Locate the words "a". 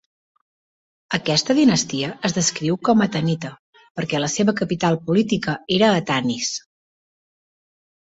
3.07-3.09, 6.03-6.05